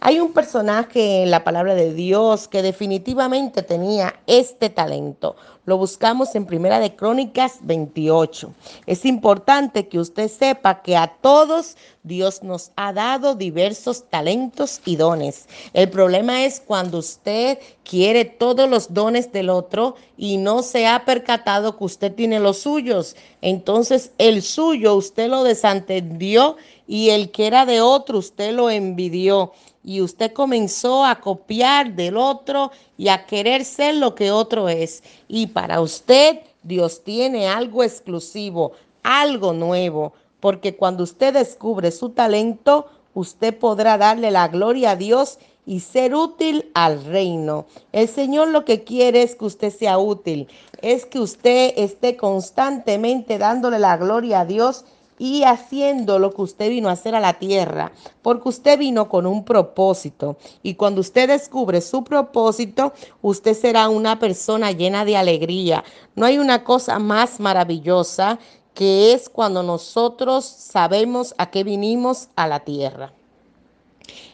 Hay 0.00 0.20
un 0.20 0.32
personaje 0.32 1.24
en 1.24 1.32
la 1.32 1.42
palabra 1.42 1.74
de 1.74 1.92
Dios 1.92 2.46
que 2.46 2.62
definitivamente 2.62 3.62
tenía 3.62 4.14
este 4.28 4.70
talento. 4.70 5.34
Lo 5.66 5.78
buscamos 5.78 6.34
en 6.34 6.44
Primera 6.44 6.78
de 6.78 6.94
Crónicas 6.94 7.54
28. 7.62 8.52
Es 8.86 9.06
importante 9.06 9.88
que 9.88 9.98
usted 9.98 10.28
sepa 10.28 10.82
que 10.82 10.94
a 10.94 11.06
todos 11.06 11.78
Dios 12.02 12.42
nos 12.42 12.70
ha 12.76 12.92
dado 12.92 13.34
diversos 13.34 14.04
talentos 14.10 14.82
y 14.84 14.96
dones. 14.96 15.48
El 15.72 15.88
problema 15.88 16.44
es 16.44 16.60
cuando 16.60 16.98
usted 16.98 17.58
quiere 17.82 18.26
todos 18.26 18.68
los 18.68 18.92
dones 18.92 19.32
del 19.32 19.48
otro 19.48 19.96
y 20.18 20.36
no 20.36 20.62
se 20.62 20.86
ha 20.86 21.06
percatado 21.06 21.78
que 21.78 21.84
usted 21.84 22.14
tiene 22.14 22.40
los 22.40 22.58
suyos. 22.58 23.16
Entonces 23.40 24.12
el 24.18 24.42
suyo 24.42 24.94
usted 24.94 25.30
lo 25.30 25.44
desentendió 25.44 26.58
y 26.86 27.08
el 27.08 27.30
que 27.30 27.46
era 27.46 27.64
de 27.64 27.80
otro 27.80 28.18
usted 28.18 28.52
lo 28.52 28.68
envidió 28.68 29.52
y 29.84 30.00
usted 30.00 30.32
comenzó 30.32 31.04
a 31.04 31.20
copiar 31.20 31.94
del 31.94 32.16
otro 32.16 32.72
y 32.96 33.08
a 33.08 33.26
querer 33.26 33.64
ser 33.64 33.96
lo 33.96 34.14
que 34.14 34.30
otro 34.30 34.68
es. 34.68 35.02
Y 35.28 35.48
para 35.48 35.82
usted 35.82 36.40
Dios 36.62 37.04
tiene 37.04 37.46
algo 37.46 37.84
exclusivo, 37.84 38.72
algo 39.02 39.52
nuevo, 39.52 40.14
porque 40.40 40.74
cuando 40.74 41.04
usted 41.04 41.34
descubre 41.34 41.90
su 41.90 42.08
talento, 42.08 42.88
usted 43.12 43.56
podrá 43.56 43.98
darle 43.98 44.30
la 44.30 44.48
gloria 44.48 44.92
a 44.92 44.96
Dios 44.96 45.38
y 45.66 45.80
ser 45.80 46.14
útil 46.14 46.70
al 46.74 47.04
reino. 47.04 47.66
El 47.92 48.08
Señor 48.08 48.48
lo 48.48 48.64
que 48.64 48.84
quiere 48.84 49.22
es 49.22 49.36
que 49.36 49.44
usted 49.44 49.70
sea 49.70 49.98
útil, 49.98 50.48
es 50.82 51.06
que 51.06 51.18
usted 51.20 51.74
esté 51.76 52.16
constantemente 52.16 53.38
dándole 53.38 53.78
la 53.78 53.96
gloria 53.96 54.40
a 54.40 54.44
Dios 54.46 54.84
y 55.18 55.44
haciendo 55.44 56.18
lo 56.18 56.32
que 56.32 56.42
usted 56.42 56.68
vino 56.70 56.88
a 56.88 56.92
hacer 56.92 57.14
a 57.14 57.20
la 57.20 57.34
tierra, 57.34 57.92
porque 58.22 58.48
usted 58.48 58.78
vino 58.78 59.08
con 59.08 59.26
un 59.26 59.44
propósito. 59.44 60.36
Y 60.62 60.74
cuando 60.74 61.00
usted 61.00 61.28
descubre 61.28 61.80
su 61.80 62.04
propósito, 62.04 62.92
usted 63.22 63.54
será 63.54 63.88
una 63.88 64.18
persona 64.18 64.72
llena 64.72 65.04
de 65.04 65.16
alegría. 65.16 65.84
No 66.14 66.26
hay 66.26 66.38
una 66.38 66.64
cosa 66.64 66.98
más 66.98 67.40
maravillosa 67.40 68.38
que 68.74 69.12
es 69.12 69.28
cuando 69.28 69.62
nosotros 69.62 70.44
sabemos 70.44 71.34
a 71.38 71.50
qué 71.50 71.62
vinimos 71.62 72.28
a 72.34 72.48
la 72.48 72.60
tierra. 72.60 73.12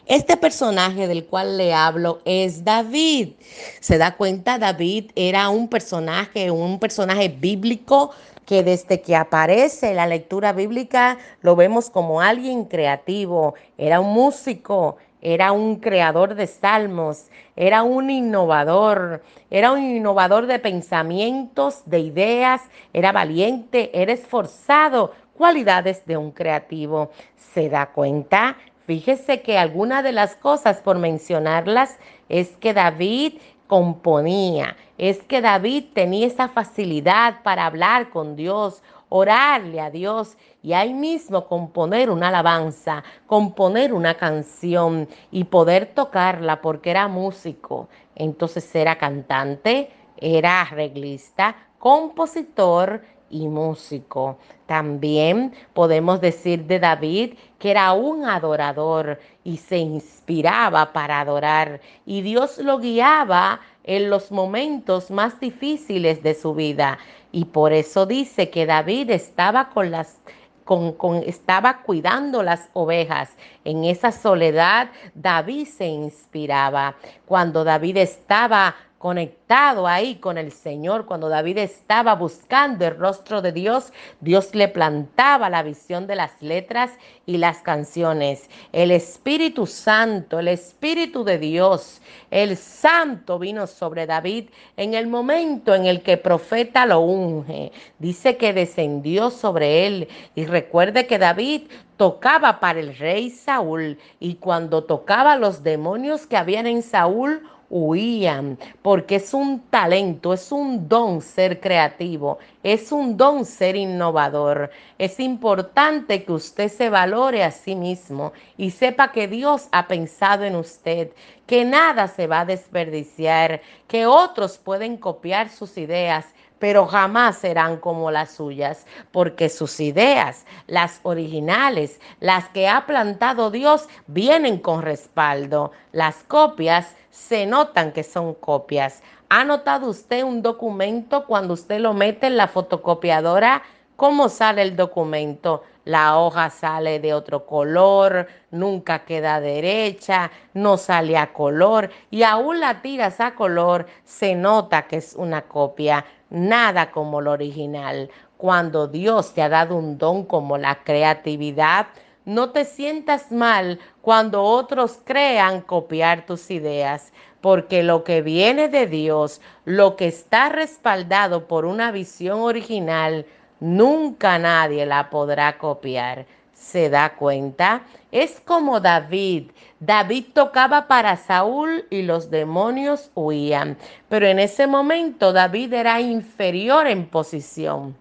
Este 0.06 0.36
personaje 0.36 1.06
del 1.06 1.26
cual 1.26 1.56
le 1.56 1.72
hablo 1.72 2.20
es 2.24 2.64
David. 2.64 3.34
Se 3.80 3.96
da 3.96 4.16
cuenta, 4.16 4.58
David 4.58 5.12
era 5.14 5.48
un 5.50 5.68
personaje, 5.68 6.50
un 6.50 6.80
personaje 6.80 7.28
bíblico 7.28 8.10
que 8.50 8.64
desde 8.64 9.00
que 9.00 9.14
aparece 9.14 9.94
la 9.94 10.08
lectura 10.08 10.52
bíblica 10.52 11.18
lo 11.40 11.54
vemos 11.54 11.88
como 11.88 12.20
alguien 12.20 12.64
creativo, 12.64 13.54
era 13.78 14.00
un 14.00 14.12
músico, 14.12 14.96
era 15.22 15.52
un 15.52 15.76
creador 15.76 16.34
de 16.34 16.48
salmos, 16.48 17.26
era 17.54 17.84
un 17.84 18.10
innovador, 18.10 19.22
era 19.52 19.70
un 19.70 19.84
innovador 19.84 20.48
de 20.48 20.58
pensamientos, 20.58 21.82
de 21.86 22.00
ideas, 22.00 22.60
era 22.92 23.12
valiente, 23.12 23.88
era 23.94 24.12
esforzado, 24.12 25.12
cualidades 25.34 26.04
de 26.06 26.16
un 26.16 26.32
creativo. 26.32 27.12
¿Se 27.54 27.68
da 27.68 27.86
cuenta? 27.86 28.56
Fíjese 28.84 29.42
que 29.42 29.58
algunas 29.58 30.02
de 30.02 30.10
las 30.10 30.34
cosas, 30.34 30.78
por 30.78 30.98
mencionarlas, 30.98 31.98
es 32.28 32.48
que 32.56 32.74
David 32.74 33.34
componía. 33.70 34.76
Es 34.98 35.22
que 35.22 35.40
David 35.40 35.84
tenía 35.94 36.26
esa 36.26 36.48
facilidad 36.48 37.40
para 37.44 37.66
hablar 37.66 38.10
con 38.10 38.34
Dios, 38.34 38.82
orarle 39.08 39.80
a 39.80 39.92
Dios 39.92 40.36
y 40.60 40.72
ahí 40.72 40.92
mismo 40.92 41.46
componer 41.46 42.10
una 42.10 42.28
alabanza, 42.28 43.04
componer 43.28 43.92
una 43.92 44.14
canción 44.14 45.08
y 45.30 45.44
poder 45.44 45.94
tocarla 45.94 46.60
porque 46.60 46.90
era 46.90 47.06
músico. 47.06 47.88
Entonces 48.16 48.74
era 48.74 48.98
cantante, 48.98 49.90
era 50.16 50.62
arreglista, 50.62 51.54
compositor 51.78 53.04
y 53.30 53.46
músico. 53.46 54.36
También 54.66 55.52
podemos 55.74 56.20
decir 56.20 56.64
de 56.64 56.80
David 56.80 57.34
que 57.60 57.70
era 57.70 57.92
un 57.92 58.24
adorador 58.24 59.20
y 59.44 59.58
se 59.58 59.76
inspiraba 59.78 60.92
para 60.92 61.20
adorar 61.20 61.80
y 62.06 62.22
Dios 62.22 62.58
lo 62.58 62.78
guiaba 62.78 63.60
en 63.84 64.10
los 64.10 64.32
momentos 64.32 65.10
más 65.10 65.38
difíciles 65.38 66.22
de 66.22 66.34
su 66.34 66.54
vida 66.54 66.98
y 67.30 67.44
por 67.44 67.72
eso 67.72 68.06
dice 68.06 68.50
que 68.50 68.66
David 68.66 69.10
estaba 69.10 69.68
con 69.68 69.92
las 69.92 70.18
con, 70.64 70.92
con, 70.92 71.16
estaba 71.16 71.82
cuidando 71.82 72.44
las 72.44 72.68
ovejas. 72.74 73.30
En 73.64 73.82
esa 73.82 74.12
soledad 74.12 74.90
David 75.14 75.66
se 75.66 75.86
inspiraba. 75.86 76.94
Cuando 77.26 77.64
David 77.64 77.96
estaba 77.96 78.76
conectado 79.00 79.86
ahí 79.86 80.16
con 80.16 80.36
el 80.36 80.52
Señor, 80.52 81.06
cuando 81.06 81.30
David 81.30 81.56
estaba 81.56 82.14
buscando 82.14 82.84
el 82.84 82.98
rostro 82.98 83.40
de 83.40 83.50
Dios, 83.50 83.94
Dios 84.20 84.54
le 84.54 84.68
plantaba 84.68 85.48
la 85.48 85.62
visión 85.62 86.06
de 86.06 86.16
las 86.16 86.32
letras 86.42 86.90
y 87.24 87.38
las 87.38 87.62
canciones. 87.62 88.50
El 88.72 88.90
Espíritu 88.90 89.66
Santo, 89.66 90.38
el 90.38 90.48
Espíritu 90.48 91.24
de 91.24 91.38
Dios, 91.38 92.02
el 92.30 92.58
Santo 92.58 93.38
vino 93.38 93.66
sobre 93.66 94.04
David 94.04 94.50
en 94.76 94.92
el 94.92 95.06
momento 95.06 95.74
en 95.74 95.86
el 95.86 96.02
que 96.02 96.18
profeta 96.18 96.84
lo 96.84 97.00
unge. 97.00 97.72
Dice 98.00 98.36
que 98.36 98.52
descendió 98.52 99.30
sobre 99.30 99.86
él 99.86 100.08
y 100.34 100.44
recuerde 100.44 101.06
que 101.06 101.18
David 101.18 101.70
tocaba 101.96 102.60
para 102.60 102.80
el 102.80 102.94
rey 102.98 103.30
Saúl 103.30 103.98
y 104.18 104.34
cuando 104.34 104.84
tocaba 104.84 105.36
los 105.36 105.62
demonios 105.62 106.26
que 106.26 106.36
habían 106.36 106.66
en 106.66 106.82
Saúl, 106.82 107.42
huían, 107.70 108.58
porque 108.82 109.16
es 109.16 109.32
un 109.32 109.60
talento, 109.70 110.34
es 110.34 110.52
un 110.52 110.88
don 110.88 111.22
ser 111.22 111.60
creativo, 111.60 112.38
es 112.62 112.92
un 112.92 113.16
don 113.16 113.44
ser 113.44 113.76
innovador. 113.76 114.70
Es 114.98 115.20
importante 115.20 116.24
que 116.24 116.32
usted 116.32 116.68
se 116.68 116.90
valore 116.90 117.44
a 117.44 117.52
sí 117.52 117.76
mismo 117.76 118.32
y 118.56 118.72
sepa 118.72 119.12
que 119.12 119.28
Dios 119.28 119.68
ha 119.70 119.86
pensado 119.86 120.44
en 120.44 120.56
usted, 120.56 121.12
que 121.46 121.64
nada 121.64 122.08
se 122.08 122.26
va 122.26 122.40
a 122.40 122.44
desperdiciar, 122.44 123.62
que 123.86 124.06
otros 124.06 124.58
pueden 124.58 124.96
copiar 124.96 125.48
sus 125.48 125.78
ideas 125.78 126.26
pero 126.60 126.86
jamás 126.86 127.38
serán 127.38 127.78
como 127.78 128.12
las 128.12 128.30
suyas, 128.30 128.86
porque 129.10 129.48
sus 129.48 129.80
ideas, 129.80 130.46
las 130.68 131.00
originales, 131.02 131.98
las 132.20 132.48
que 132.50 132.68
ha 132.68 132.86
plantado 132.86 133.50
Dios, 133.50 133.88
vienen 134.06 134.58
con 134.58 134.82
respaldo. 134.82 135.72
Las 135.90 136.16
copias 136.28 136.94
se 137.10 137.46
notan 137.46 137.90
que 137.90 138.04
son 138.04 138.34
copias. 138.34 139.02
¿Ha 139.30 139.44
notado 139.44 139.88
usted 139.88 140.22
un 140.22 140.42
documento 140.42 141.26
cuando 141.26 141.54
usted 141.54 141.80
lo 141.80 141.94
mete 141.94 142.26
en 142.26 142.36
la 142.36 142.46
fotocopiadora? 142.46 143.62
¿Cómo 144.00 144.30
sale 144.30 144.62
el 144.62 144.76
documento? 144.76 145.62
La 145.84 146.16
hoja 146.18 146.48
sale 146.48 147.00
de 147.00 147.12
otro 147.12 147.44
color, 147.44 148.28
nunca 148.50 149.04
queda 149.04 149.40
derecha, 149.40 150.30
no 150.54 150.78
sale 150.78 151.18
a 151.18 151.34
color 151.34 151.90
y 152.10 152.22
aún 152.22 152.60
la 152.60 152.80
tiras 152.80 153.20
a 153.20 153.34
color, 153.34 153.84
se 154.02 154.34
nota 154.34 154.86
que 154.86 154.96
es 154.96 155.14
una 155.14 155.42
copia, 155.42 156.06
nada 156.30 156.92
como 156.92 157.20
lo 157.20 157.32
original. 157.32 158.08
Cuando 158.38 158.88
Dios 158.88 159.34
te 159.34 159.42
ha 159.42 159.50
dado 159.50 159.76
un 159.76 159.98
don 159.98 160.24
como 160.24 160.56
la 160.56 160.82
creatividad, 160.82 161.88
no 162.24 162.52
te 162.52 162.64
sientas 162.64 163.30
mal 163.30 163.80
cuando 164.00 164.42
otros 164.42 165.02
crean 165.04 165.60
copiar 165.60 166.24
tus 166.24 166.50
ideas, 166.50 167.12
porque 167.42 167.82
lo 167.82 168.02
que 168.04 168.22
viene 168.22 168.68
de 168.68 168.86
Dios, 168.86 169.42
lo 169.66 169.96
que 169.96 170.06
está 170.06 170.48
respaldado 170.48 171.46
por 171.46 171.66
una 171.66 171.90
visión 171.90 172.40
original, 172.40 173.26
nunca 173.60 174.38
nadie 174.38 174.84
la 174.86 175.10
podrá 175.10 175.58
copiar. 175.58 176.26
¿Se 176.52 176.90
da 176.90 177.14
cuenta? 177.16 177.82
Es 178.12 178.40
como 178.40 178.80
David. 178.80 179.50
David 179.80 180.26
tocaba 180.34 180.88
para 180.88 181.16
Saúl 181.16 181.86
y 181.90 182.02
los 182.02 182.30
demonios 182.30 183.10
huían. 183.14 183.78
Pero 184.08 184.26
en 184.26 184.38
ese 184.38 184.66
momento 184.66 185.32
David 185.32 185.72
era 185.72 186.00
inferior 186.00 186.86
en 186.86 187.06
posición. 187.06 187.96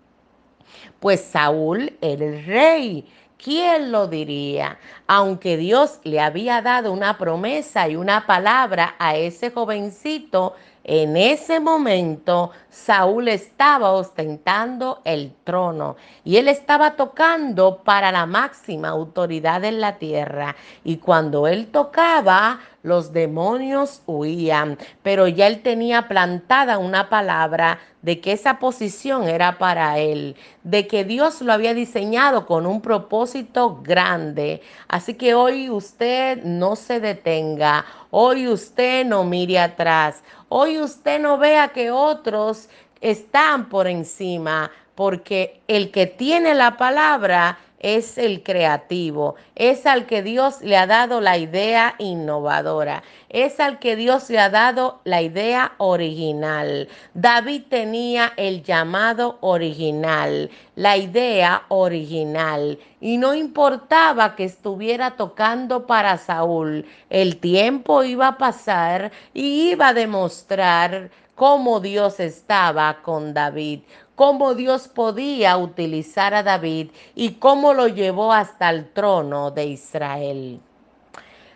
Pues 1.00 1.22
Saúl 1.22 1.94
el 2.02 2.46
rey 2.46 3.06
¿Quién 3.42 3.94
lo 3.94 4.08
diría? 4.08 4.78
Aunque 5.08 5.56
Dios 5.56 6.02
le 6.04 6.20
había 6.20 6.62
dado 6.62 6.92
una 6.92 7.18
promesa 7.18 7.88
y 7.88 7.96
una 7.96 8.28
palabra 8.28 8.96
a 9.00 9.16
ese 9.16 9.50
jovencito, 9.50 10.56
en 10.84 11.16
ese 11.16 11.62
momento 11.62 12.52
Saúl 12.70 13.28
estaba 13.28 13.92
ostentando 13.92 15.02
el 15.04 15.34
trono 15.44 15.96
y 16.24 16.38
él 16.38 16.48
estaba 16.48 16.96
tocando 16.96 17.84
para 17.84 18.12
la 18.12 18.26
máxima 18.26 18.90
autoridad 18.90 19.64
en 19.64 19.82
la 19.82 19.98
tierra. 19.98 20.56
Y 20.84 20.98
cuando 20.98 21.48
él 21.48 21.68
tocaba, 21.72 22.60
los 22.84 23.12
demonios 23.12 24.02
huían, 24.06 24.78
pero 25.04 25.28
ya 25.28 25.48
él 25.48 25.62
tenía 25.62 26.08
plantada 26.08 26.78
una 26.78 27.10
palabra 27.10 27.80
de 28.02 28.22
que 28.22 28.32
esa 28.32 28.60
posición 28.60 29.28
era 29.28 29.58
para 29.58 30.00
él, 30.00 30.38
de 30.64 30.88
que 30.88 31.04
Dios 31.04 31.42
lo 31.42 31.52
había 31.52 31.74
diseñado 31.74 32.46
con 32.46 32.66
un 32.66 32.82
propósito 32.82 33.82
grande. 33.84 34.62
Así 34.88 35.16
que 35.16 35.34
hoy 35.34 35.70
usted 35.70 36.42
no 36.44 36.78
se 36.78 37.02
detenga, 37.02 37.86
hoy 38.12 38.48
usted 38.48 39.06
no 39.06 39.26
mire 39.26 39.60
atrás, 39.60 40.24
hoy 40.48 40.80
usted 40.80 41.20
no 41.20 41.38
vea 41.38 41.70
que 41.70 41.92
otros 41.92 42.69
están 43.02 43.70
por 43.70 43.88
encima, 43.88 44.72
porque 44.96 45.62
el 45.68 45.92
que 45.92 46.08
tiene 46.08 46.54
la 46.56 46.78
palabra 46.78 47.58
es 47.80 48.18
el 48.18 48.44
creativo, 48.44 49.36
es 49.56 49.86
al 49.86 50.06
que 50.06 50.22
Dios 50.22 50.62
le 50.62 50.76
ha 50.76 50.86
dado 50.86 51.22
la 51.22 51.38
idea 51.38 51.96
innovadora, 51.98 53.04
es 53.30 53.60
al 53.60 53.80
que 53.80 53.96
Dios 53.96 54.30
le 54.30 54.40
ha 54.40 54.50
dado 54.50 55.00
la 55.06 55.22
idea 55.22 55.74
original. 55.78 56.90
David 57.14 57.64
tenía 57.70 58.34
el 58.36 58.64
llamado 58.64 59.38
original, 59.42 60.50
la 60.76 60.98
idea 60.98 61.64
original, 61.70 62.78
y 63.00 63.18
no 63.18 63.34
importaba 63.34 64.36
que 64.36 64.44
estuviera 64.44 65.12
tocando 65.12 65.88
para 65.88 66.18
Saúl, 66.18 66.86
el 67.10 67.38
tiempo 67.38 68.04
iba 68.04 68.28
a 68.28 68.38
pasar 68.38 69.12
y 69.34 69.70
iba 69.72 69.90
a 69.90 69.94
demostrar 69.94 71.10
cómo 71.40 71.80
Dios 71.80 72.20
estaba 72.20 73.02
con 73.02 73.34
David, 73.34 73.84
cómo 74.16 74.56
Dios 74.56 74.90
podía 74.90 75.56
utilizar 75.56 76.34
a 76.34 76.44
David 76.44 76.90
y 77.16 77.36
cómo 77.36 77.74
lo 77.74 77.88
llevó 77.88 78.34
hasta 78.34 78.70
el 78.70 78.92
trono 78.92 79.50
de 79.50 79.68
Israel. 79.68 80.60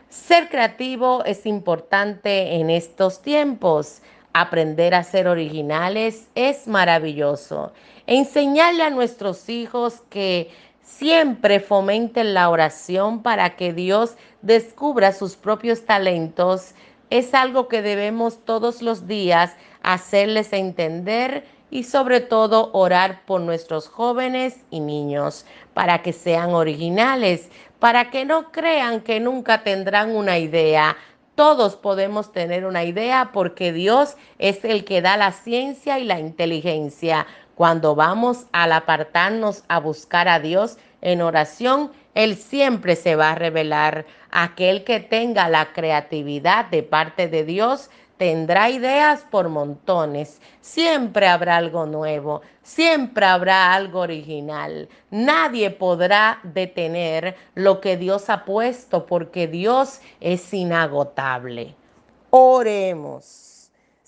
Ser 0.07 0.47
creativo 0.47 1.25
es 1.25 1.45
importante 1.45 2.55
en 2.55 2.69
estos 2.69 3.21
tiempos. 3.21 4.01
Aprender 4.31 4.95
a 4.95 5.03
ser 5.03 5.27
originales 5.27 6.29
es 6.33 6.65
maravilloso. 6.65 7.73
Enseñarle 8.07 8.83
a 8.83 8.89
nuestros 8.89 9.49
hijos 9.49 10.01
que 10.09 10.49
siempre 10.81 11.59
fomenten 11.59 12.33
la 12.33 12.49
oración 12.49 13.21
para 13.21 13.57
que 13.57 13.73
Dios 13.73 14.15
descubra 14.41 15.11
sus 15.11 15.35
propios 15.35 15.83
talentos 15.83 16.73
es 17.13 17.35
algo 17.35 17.67
que 17.67 17.83
debemos 17.83 18.43
todos 18.43 18.81
los 18.81 19.05
días 19.05 19.55
hacerles 19.83 20.51
entender 20.51 21.45
y 21.69 21.83
sobre 21.83 22.21
todo 22.21 22.71
orar 22.73 23.23
por 23.27 23.39
nuestros 23.39 23.87
jóvenes 23.87 24.65
y 24.71 24.79
niños 24.79 25.45
para 25.75 26.01
que 26.01 26.11
sean 26.11 26.55
originales, 26.55 27.51
para 27.77 28.09
que 28.09 28.25
no 28.25 28.51
crean 28.51 29.01
que 29.01 29.19
nunca 29.19 29.61
tendrán 29.61 30.15
una 30.15 30.39
idea. 30.39 30.97
Todos 31.35 31.75
podemos 31.75 32.31
tener 32.31 32.65
una 32.65 32.83
idea 32.83 33.29
porque 33.31 33.71
Dios 33.71 34.15
es 34.39 34.65
el 34.65 34.83
que 34.83 35.03
da 35.03 35.15
la 35.15 35.33
ciencia 35.33 35.99
y 35.99 36.05
la 36.05 36.19
inteligencia. 36.19 37.27
Cuando 37.55 37.93
vamos 37.93 38.45
al 38.51 38.71
apartarnos 38.71 39.63
a 39.67 39.79
buscar 39.79 40.27
a 40.27 40.39
Dios 40.39 40.77
en 41.01 41.21
oración, 41.21 41.91
Él 42.15 42.35
siempre 42.35 42.95
se 42.95 43.15
va 43.15 43.31
a 43.31 43.35
revelar. 43.35 44.05
Aquel 44.31 44.83
que 44.83 44.99
tenga 44.99 45.47
la 45.49 45.71
creatividad 45.73 46.65
de 46.65 46.81
parte 46.81 47.27
de 47.27 47.43
Dios 47.43 47.91
tendrá 48.17 48.69
ideas 48.71 49.25
por 49.29 49.49
montones. 49.49 50.41
Siempre 50.61 51.27
habrá 51.27 51.57
algo 51.57 51.85
nuevo, 51.85 52.41
siempre 52.63 53.25
habrá 53.25 53.73
algo 53.73 53.99
original. 53.99 54.89
Nadie 55.11 55.69
podrá 55.69 56.39
detener 56.43 57.35
lo 57.53 57.81
que 57.81 57.97
Dios 57.97 58.29
ha 58.31 58.45
puesto 58.45 59.05
porque 59.05 59.47
Dios 59.47 60.01
es 60.21 60.53
inagotable. 60.53 61.75
Oremos. 62.31 63.52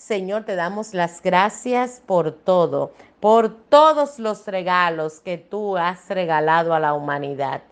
Señor, 0.07 0.43
te 0.43 0.55
damos 0.55 0.93
las 0.93 1.19
gracias 1.19 1.99
por 2.05 2.31
todo, 2.31 2.91
por 3.19 3.49
todos 3.49 4.19
los 4.19 4.45
regalos 4.45 5.19
que 5.19 5.39
tú 5.39 5.77
has 5.77 6.07
regalado 6.09 6.75
a 6.75 6.79
la 6.79 6.93
humanidad. 6.93 7.63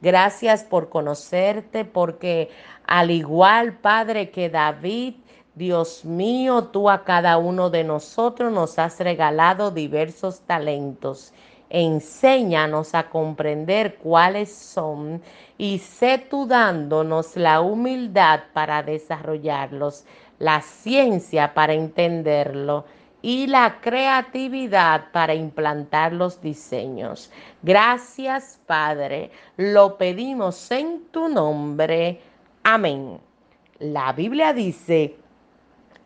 Gracias 0.00 0.64
por 0.64 0.88
conocerte, 0.88 1.84
porque 1.84 2.48
al 2.86 3.10
igual, 3.10 3.76
Padre, 3.76 4.30
que 4.30 4.48
David, 4.48 5.16
Dios 5.54 6.02
mío, 6.06 6.64
tú 6.64 6.88
a 6.88 7.04
cada 7.04 7.36
uno 7.36 7.68
de 7.68 7.84
nosotros 7.84 8.50
nos 8.50 8.78
has 8.78 8.98
regalado 8.98 9.70
diversos 9.70 10.40
talentos. 10.46 11.34
Enséñanos 11.68 12.94
a 12.94 13.10
comprender 13.10 13.96
cuáles 13.96 14.50
son 14.50 15.20
y 15.58 15.78
sé 15.78 16.16
tú 16.16 16.46
dándonos 16.46 17.36
la 17.36 17.60
humildad 17.60 18.40
para 18.54 18.82
desarrollarlos, 18.82 20.04
la 20.42 20.60
ciencia 20.60 21.54
para 21.54 21.72
entenderlo 21.72 22.84
y 23.22 23.46
la 23.46 23.80
creatividad 23.80 25.12
para 25.12 25.36
implantar 25.36 26.12
los 26.12 26.42
diseños. 26.42 27.30
Gracias, 27.62 28.58
Padre. 28.66 29.30
Lo 29.56 29.96
pedimos 29.96 30.68
en 30.72 31.04
tu 31.12 31.28
nombre. 31.28 32.20
Amén. 32.64 33.20
La 33.78 34.12
Biblia 34.12 34.52
dice, 34.52 35.14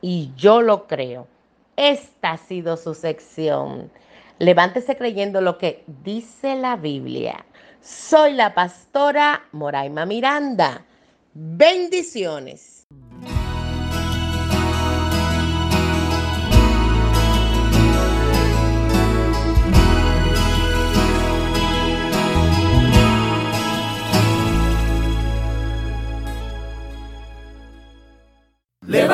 y 0.03 0.31
yo 0.37 0.61
lo 0.61 0.87
creo. 0.87 1.27
Esta 1.75 2.33
ha 2.33 2.37
sido 2.37 2.77
su 2.77 2.93
sección. 2.93 3.91
Levántese 4.39 4.99
creyendo 4.99 5.41
lo 5.41 5.57
que 5.57 5.83
dice 6.05 6.57
la 6.57 6.77
Biblia. 6.77 7.43
Soy 7.81 8.35
la 8.35 8.53
pastora 8.53 9.45
Moraima 9.53 10.05
Miranda. 10.05 10.85
Bendiciones. 11.33 12.76